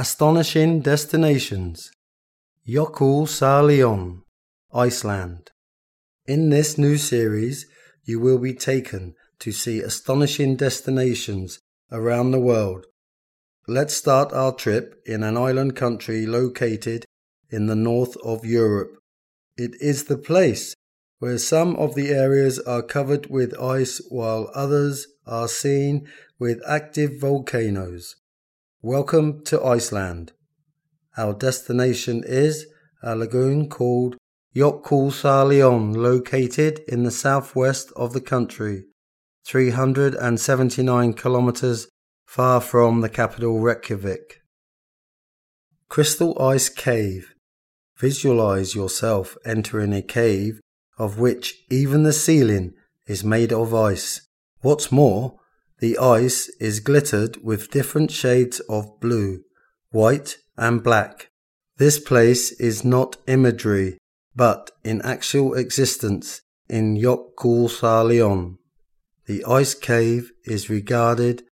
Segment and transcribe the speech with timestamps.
[0.00, 1.90] Astonishing Destinations
[2.66, 4.22] Jökulsárlón,
[4.72, 5.50] Iceland.
[6.24, 7.66] In this new series,
[8.06, 11.58] you will be taken to see astonishing destinations
[11.92, 12.86] around the world.
[13.68, 17.04] Let's start our trip in an island country located
[17.50, 18.96] in the north of Europe.
[19.58, 20.74] It is the place
[21.18, 26.08] where some of the areas are covered with ice while others are seen
[26.38, 28.16] with active volcanoes.
[28.82, 30.32] Welcome to Iceland.
[31.14, 32.66] Our destination is
[33.02, 34.16] a lagoon called
[34.56, 38.84] Jökulsárlón, located in the southwest of the country,
[39.46, 41.88] 379 kilometers
[42.26, 44.40] far from the capital Reykjavik.
[45.90, 47.34] Crystal Ice Cave.
[47.98, 50.58] Visualize yourself entering a cave
[50.96, 52.72] of which even the ceiling
[53.06, 54.22] is made of ice.
[54.62, 55.39] What's more,
[55.80, 59.42] the ice is glittered with different shades of blue,
[59.90, 61.30] white, and black.
[61.78, 63.98] This place is not imagery,
[64.36, 68.58] but in actual existence in Jökulsárlón.
[69.26, 71.44] The ice cave is regarded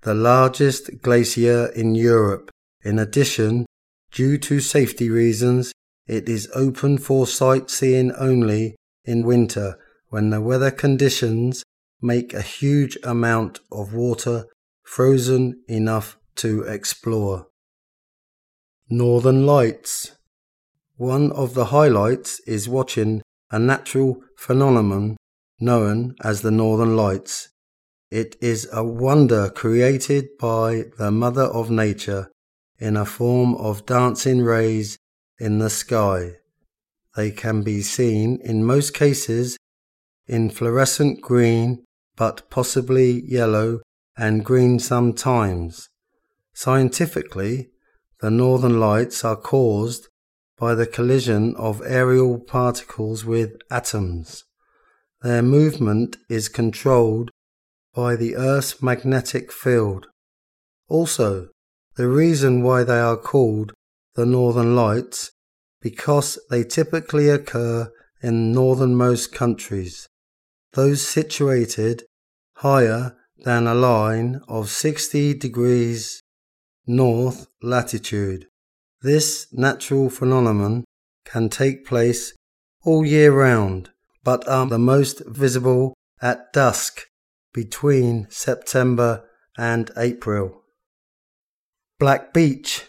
[0.00, 2.50] the largest glacier in Europe.
[2.82, 3.66] In addition,
[4.10, 5.72] due to safety reasons,
[6.06, 9.76] it is open for sightseeing only in winter
[10.08, 11.63] when the weather conditions
[12.04, 14.44] make a huge amount of water
[14.82, 17.46] frozen enough to explore.
[18.90, 20.12] Northern Lights
[20.96, 25.16] One of the highlights is watching a natural phenomenon
[25.58, 27.48] known as the Northern Lights.
[28.10, 32.30] It is a wonder created by the Mother of Nature
[32.78, 34.98] in a form of dancing rays
[35.38, 36.32] in the sky.
[37.16, 39.56] They can be seen in most cases
[40.26, 41.84] in fluorescent green
[42.16, 43.80] but possibly yellow
[44.16, 45.88] and green sometimes.
[46.52, 47.70] Scientifically,
[48.20, 50.08] the northern lights are caused
[50.56, 54.44] by the collision of aerial particles with atoms.
[55.22, 57.30] Their movement is controlled
[57.94, 60.06] by the Earth's magnetic field.
[60.88, 61.48] Also,
[61.96, 63.72] the reason why they are called
[64.14, 65.32] the northern lights
[65.80, 67.90] because they typically occur
[68.22, 70.08] in northernmost countries
[70.74, 72.04] those situated
[72.58, 76.20] higher than a line of 60 degrees
[76.86, 78.46] north latitude.
[79.00, 80.84] This natural phenomenon
[81.24, 82.34] can take place
[82.84, 83.90] all year round,
[84.22, 87.02] but are the most visible at dusk
[87.52, 89.24] between September
[89.56, 90.62] and April.
[91.98, 92.84] Black Beach.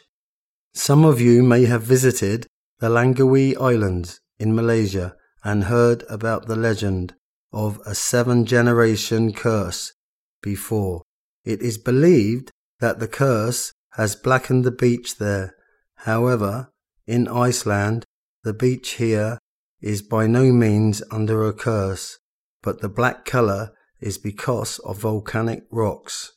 [0.73, 2.47] Some of you may have visited
[2.79, 7.13] the Langkawi Islands in Malaysia and heard about the legend
[7.55, 9.93] of a seven generation curse
[10.41, 11.01] before.
[11.45, 12.51] It is believed
[12.81, 15.55] that the curse has blackened the beach there.
[15.99, 16.69] However,
[17.07, 18.03] in Iceland,
[18.43, 19.39] the beach here
[19.81, 22.19] is by no means under a curse,
[22.61, 23.71] but the black colour
[24.01, 26.33] is because of volcanic rocks.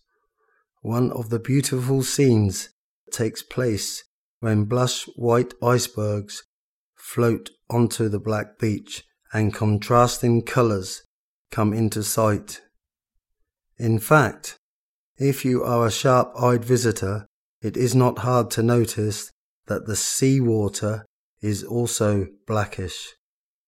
[0.82, 2.68] One of the beautiful scenes
[3.10, 4.04] takes place
[4.38, 6.44] when blush white icebergs
[6.94, 9.02] float onto the black beach
[9.32, 11.02] and contrasting colours
[11.50, 12.62] come into sight.
[13.78, 14.56] In fact,
[15.16, 17.26] if you are a sharp eyed visitor,
[17.62, 19.30] it is not hard to notice
[19.66, 21.04] that the sea water
[21.40, 23.14] is also blackish.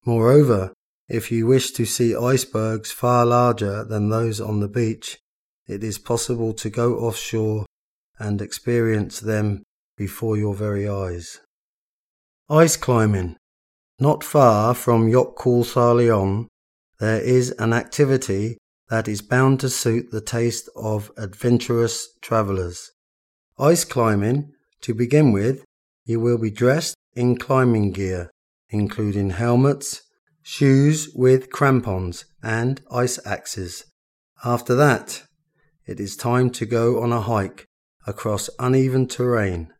[0.04, 0.72] Moreover,
[1.08, 5.18] if you wish to see icebergs far larger than those on the beach,
[5.66, 7.66] it is possible to go offshore
[8.18, 9.62] and experience them
[9.96, 11.40] before your very eyes.
[12.48, 13.36] Ice climbing.
[13.98, 16.46] Not far from Jökulsárlón,
[17.00, 18.58] there is an activity
[18.90, 22.90] that is bound to suit the taste of adventurous travellers.
[23.58, 24.52] Ice climbing,
[24.82, 25.64] to begin with,
[26.04, 28.30] you will be dressed in climbing gear,
[28.68, 30.02] including helmets,
[30.42, 33.84] shoes with crampons, and ice axes.
[34.44, 35.22] After that,
[35.86, 37.66] it is time to go on a hike
[38.06, 39.72] across uneven terrain.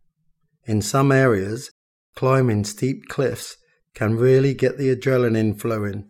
[0.65, 1.71] In some areas,
[2.15, 3.57] climbing steep cliffs
[3.95, 6.10] can really get the adrenaline flowing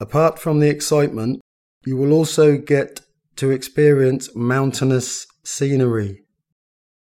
[0.00, 1.40] Apart from the excitement,
[1.84, 3.00] you will also get
[3.36, 6.22] to experience mountainous scenery.